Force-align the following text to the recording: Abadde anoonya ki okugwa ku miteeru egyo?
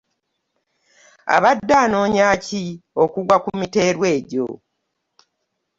Abadde 1.35 1.73
anoonya 1.83 2.27
ki 2.45 2.63
okugwa 3.03 3.35
ku 3.43 3.49
miteeru 3.59 4.01
egyo? 4.15 4.47